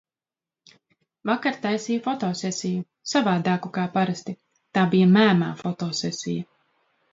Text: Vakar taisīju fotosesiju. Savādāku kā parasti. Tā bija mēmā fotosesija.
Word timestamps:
Vakar 1.29 1.59
taisīju 1.65 2.03
fotosesiju. 2.07 2.81
Savādāku 3.13 3.73
kā 3.77 3.85
parasti. 3.99 4.37
Tā 4.79 4.89
bija 4.97 5.13
mēmā 5.15 5.53
fotosesija. 5.63 6.51